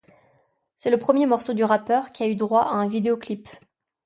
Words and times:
C'est 0.77 0.89
le 0.89 0.97
premier 0.97 1.27
morceau 1.27 1.53
du 1.53 1.63
rappeur 1.63 2.09
qui 2.09 2.23
a 2.23 2.27
eu 2.27 2.35
droit 2.35 2.63
à 2.63 2.69
un 2.73 2.87
vidéoclip. 2.89 3.47